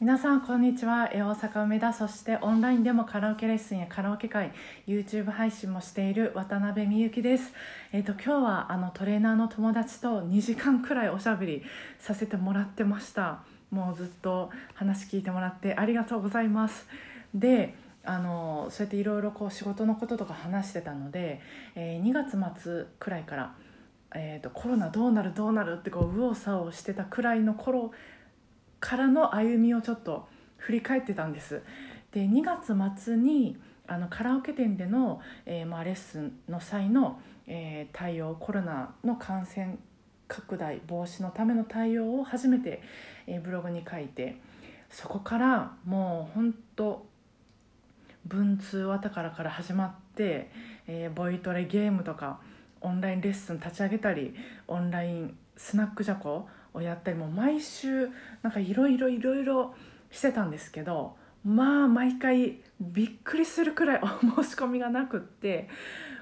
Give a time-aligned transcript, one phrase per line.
[0.00, 1.10] 皆さんこんにちは。
[1.12, 4.52] 大阪梅田そしてオンラインでもカラオケレッスンやカラオケ会
[4.86, 7.52] YouTube 配信もしている渡辺美幸です。
[7.92, 11.64] え、ー、と今日はあのトレーナーの友達と2時間くらいおしゃべり
[11.98, 13.40] させてもらってました。
[13.72, 16.86] もうずっと話聞いてもらってありがとうございます。
[17.34, 17.74] で
[18.04, 21.40] あのそうやっていろいろ仕事のこととか話してたので、
[21.74, 23.52] えー、2月末くらいから
[24.14, 27.92] えー、とコロナどうなるどうなるってこう右往左往してたくらいの頃
[28.80, 31.62] からの歩みをちょっと振り返ってたんです。
[32.12, 39.78] で2月末にあのカラオケ店での、えー、まあ、レッスンの際の、えー、対応コロナの感染
[40.28, 42.82] 拡大防止のための対応を初めて、
[43.26, 44.36] えー、ブログに書いて
[44.90, 47.06] そこからもう本当
[48.26, 50.50] 文通は宝から始まって、
[50.86, 52.40] えボイトレゲームとか
[52.82, 54.34] オンラインレッスン立ち上げたり
[54.66, 58.08] オンラインスナックじゃこをやったりも毎週
[58.42, 59.74] なんかいろいろいろいろ
[60.10, 65.68] してたんですけどまあ毎回びっくりするくらい お申し込みがなくって、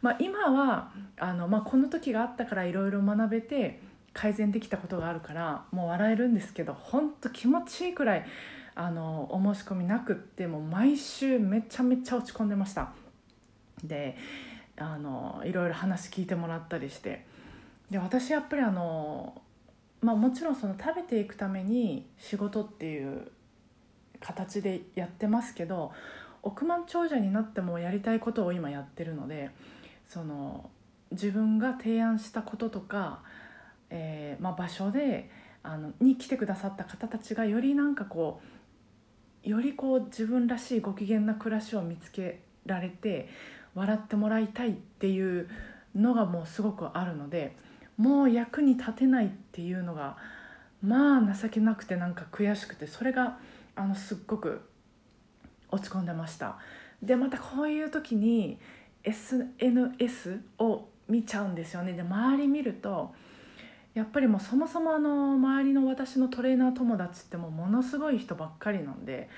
[0.00, 3.80] まあ、今はあの、まあ、この時があったからいろいろ学べて
[4.12, 8.26] 改善できたことがあるからもう笑えるんですけど本当気持ちいいくらい
[8.74, 12.92] あのお申し込みなくってもう毎週めちゃめちゃ落ち込んでました。
[13.84, 14.16] で
[14.76, 17.24] あのいろいろ話聞いてもらったりして
[17.90, 19.42] で私やっぱりあの
[20.02, 23.30] まあ、もちろんその食べていくために仕事っていう
[24.20, 25.92] 形でやってますけど
[26.42, 29.50] 億万長者になってもやりたいことを今やってるので
[30.08, 30.70] その
[31.12, 33.20] 自分が提案したこととか、
[33.90, 35.30] えーまあ、場所で
[35.62, 38.40] あのに来てくださった方たちがよりなんかこ
[39.44, 43.28] うよりこう自分らしいご機嫌な暮らしを見つけられて
[43.74, 45.48] 笑ってもらいたいっていう
[45.94, 47.54] のがもうすごくあるので。
[47.96, 50.16] もう役に立てないっていうのが
[50.82, 53.38] まあ情けなくてなんか悔しくてそれが
[53.76, 54.62] あのすっごく
[55.70, 56.58] 落ち込んでました。
[57.02, 58.58] でまたこういう時に
[59.04, 61.92] SNS を見ちゃうんですよね。
[61.92, 63.14] で周り見ると
[63.94, 69.28] やっぱりもうそもそもあの周りの私のトレーナー友達ってもうものすごい人ばっかりなんで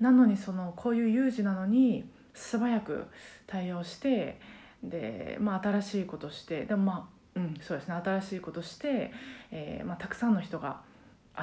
[0.00, 3.06] なのにそのこういう有事なのに素早く
[3.46, 4.40] 対応して
[4.82, 7.94] で、まあ、新しいことしてでもまあうん、そうですね。
[7.94, 9.12] 新しいことして、
[9.50, 10.80] えーまあ、たくさんの人が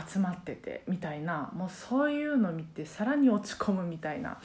[0.10, 4.40] 集まっててみたいなもうそういうのを見てさらに落ち込むみたいな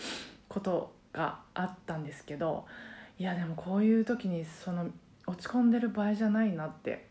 [0.48, 2.66] ことがあったんですけど
[3.18, 4.88] いやでもこういう時にその
[5.26, 7.06] 落ち込んでる場合じゃないなって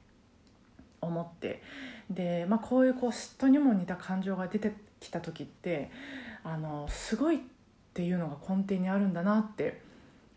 [1.01, 1.61] 思って
[2.09, 5.89] で、まあ、こういうこう嫉妬にも似た感情が出てきた時って
[6.43, 7.39] あのすごいっ
[7.93, 9.81] ていうのが根底にあるんだなって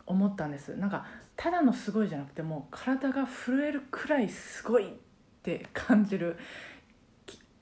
[0.06, 0.76] 思ったんです。
[0.76, 1.06] なんか
[1.38, 4.90] ただのすごいじゃなくてもう体が震えるくらいすごいっ
[5.44, 6.36] て感じる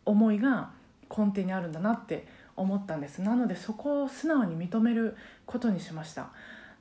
[0.07, 0.71] 思いが
[1.11, 2.27] 根底にあるんだなって
[2.57, 3.21] 思ったんです。
[3.21, 5.15] なのでそこを素直に認める
[5.45, 6.31] ことにしました。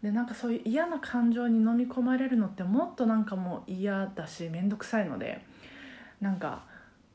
[0.01, 5.44] でなんかそういう嫌な感情に飲み込まれるのってもっとなんかもう嫌だし面倒くさいので
[6.22, 6.63] なんか、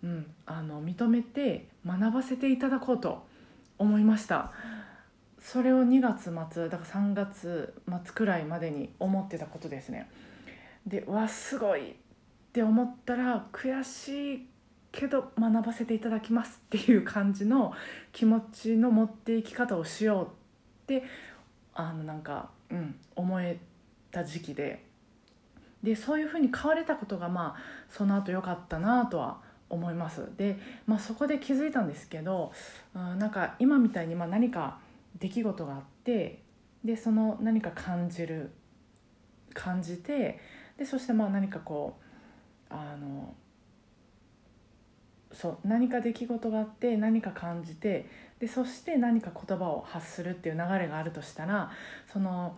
[0.04, 3.24] うん、あの認めて学ばせていただこうと
[3.78, 4.52] 思いました。
[5.40, 7.74] それを2月末だから3月
[8.04, 10.08] 末くらいまでに思ってたことですね。
[10.86, 11.94] でわすごいっ
[12.52, 14.46] て思ったら悔しい
[14.92, 17.72] けど学ばせていただきますっていう感じの
[18.12, 20.28] 気持ちの持っていき方をしようっ
[20.86, 21.04] て
[21.74, 23.58] あのなんか、うん、思え
[24.10, 24.88] た時期で。
[25.82, 29.38] でそういうふうに変われたことがまあその後良かったなとは
[29.70, 30.28] 思います。
[30.36, 32.52] で、まあ、そこで気づいたんですけど、
[32.94, 34.78] うん、なんか今みたいにまあ何か
[35.20, 36.42] 出来事があって
[36.84, 38.50] でその何か感じる
[39.54, 40.40] 感じて
[40.78, 41.98] でそしてまあ何かこ
[42.70, 43.34] うあの
[45.32, 48.08] そう何か出来事があって何か感じて
[48.40, 51.70] でそして何か言葉を発するっていう流れがあるとしたら
[52.12, 52.56] その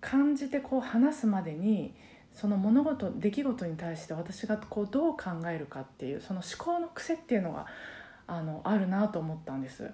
[0.00, 1.94] 感じてこう話すまでに
[2.32, 7.66] その物事出来事に対して私がこうどう考えるかっていうその思考の癖っていうのが
[8.26, 9.90] あのあるなと思ったんです。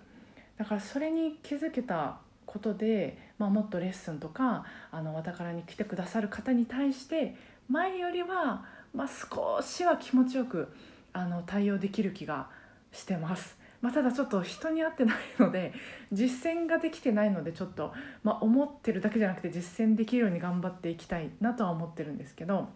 [0.58, 7.34] だからそれに気づけたことで、まあ、もっとレッスンとかあのわたからに来てくださる方に対して
[7.68, 8.64] 前よりは、
[8.94, 10.68] まあ、少しは気持ちよく
[11.12, 12.48] あの対応できる気が
[12.92, 13.56] してます。
[13.80, 15.74] まあ、ただちょっと人に会ってないので
[16.10, 17.92] 実践ができてないのでちょっと、
[18.22, 22.70] まあ、思ってるだけじゃなくて実践できるように頑張っていきたいなとは思ってるんですけど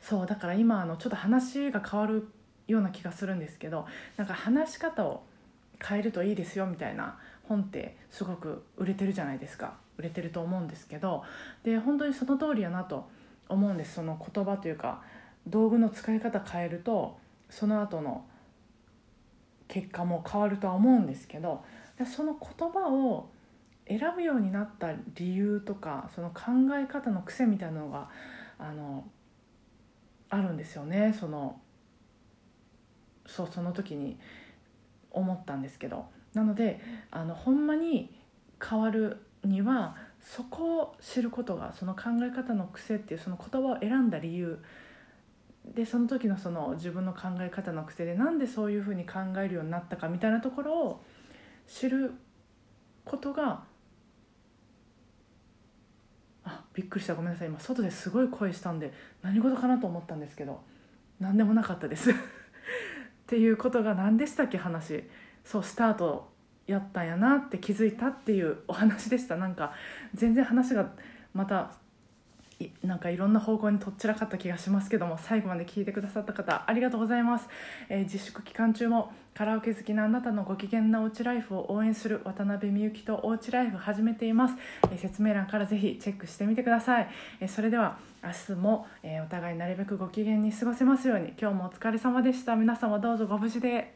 [0.00, 2.28] そうだから今あのちょっと話が変わる
[2.68, 3.86] ような気がするんですけど
[4.16, 5.24] なんか話し方を
[5.84, 9.74] 変えるといいですよみたいな本ってすごく売れてるじゃないですか。
[9.98, 11.24] 売れてると思うんですけど。
[11.62, 13.08] で本当にその通りやなと
[13.48, 13.94] 思うんです。
[13.94, 15.02] その言葉というか
[15.46, 17.18] 道具の使い方変えると
[17.50, 18.24] その後の
[19.68, 21.64] 結果も変わるとは思うんですけど。
[22.04, 23.30] その言葉を
[23.88, 26.42] 選ぶようになった理由とかその考
[26.74, 28.10] え方の癖みたいなのが
[28.58, 29.04] あの
[30.28, 31.16] あるんですよね。
[31.18, 31.58] その
[33.26, 34.18] そうその時に。
[35.16, 36.06] 思ったんですけど。
[36.34, 36.80] なので
[37.10, 38.14] あのほんまに
[38.62, 44.58] 変わるにはそこを知ることがその考え方の癖っていうその言葉を選んだ理由。
[45.64, 51.04] でその時のその自分の考え方の癖でなんでそういうふうに考えるようになったかみたいなところを
[51.66, 52.12] 知る
[53.04, 53.64] ことが
[56.44, 57.14] あびっくりした。
[57.14, 57.48] ごめんなさい。
[57.48, 58.92] 今外ですごい声したんで
[59.22, 60.60] 何事かなと思ったんですけど
[61.18, 62.10] 何でもなかったです。
[63.26, 65.02] っていうことが何でしたっけ話。
[65.44, 66.30] そうスタート
[66.68, 69.36] やったんやなって気づいたっていうお話でした。
[69.36, 69.72] なんか
[70.14, 70.92] 全然話が
[71.34, 71.72] また
[72.82, 77.48] なんかいろんな方向にとっちらかった気がしますけども最後まで聞いてくださった方ありがとうございます、
[77.88, 84.54] えー、自粛期間中もカラオケ好きなあなたのご機嫌なおうちライフを応援する渡辺美幸とおうちライフ始めています、
[84.90, 87.08] えー、説明欄からぜひチェックしてみてください、
[87.40, 91.34] えー、それでは明日も、えお互いなるべくご機嫌に過ごせますように。
[91.40, 92.56] 今日もお疲れ様でした。
[92.56, 93.95] 皆様どうぞご無事で。